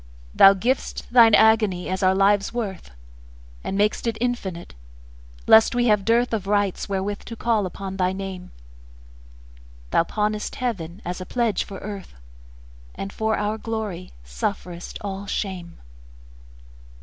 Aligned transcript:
Thou 0.33 0.55
giv'st 0.55 1.07
Thine 1.13 1.35
agony 1.35 1.87
as 1.87 2.01
our 2.01 2.15
life's 2.15 2.51
worth, 2.51 2.89
And 3.63 3.77
mak'st 3.77 4.07
it 4.07 4.17
infinite, 4.19 4.73
lest 5.45 5.75
we 5.75 5.89
have 5.89 6.05
dearthOf 6.05 6.47
rights 6.47 6.89
wherewith 6.89 7.19
to 7.25 7.35
call 7.35 7.67
upon 7.67 7.97
thy 7.97 8.11
Name; 8.11 8.49
Thou 9.91 10.03
pawnest 10.03 10.55
Heaven 10.55 11.03
as 11.05 11.21
a 11.21 11.25
pledge 11.27 11.63
for 11.63 11.77
Earth, 11.77 12.15
And 12.95 13.13
for 13.13 13.37
our 13.37 13.59
glory 13.59 14.11
sufferest 14.23 14.97
all 15.03 15.27
shame. 15.27 15.77